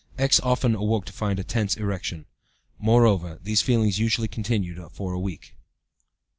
[0.17, 0.39] X.
[0.39, 2.25] often awoke to find a tense erection.
[2.79, 5.53] Moreover, these feelings usually continued a week.